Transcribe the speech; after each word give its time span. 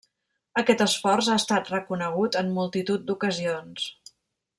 Aquest 0.59 0.79
esforç 0.85 1.27
ha 1.33 1.35
estat 1.41 1.69
reconegut 1.73 2.39
en 2.43 2.49
multitud 2.57 3.05
d'ocasions. 3.11 3.87